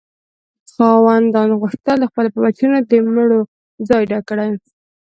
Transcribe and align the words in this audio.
خاوندانو 0.73 1.53
غوښتل 1.61 1.97
د 1.99 2.03
هغو 2.09 2.33
په 2.33 2.39
بچیانو 2.43 2.79
د 2.89 2.93
مړو 3.15 3.39
ځای 3.87 4.03
ډک 4.09 4.23
کړي. 4.29 4.49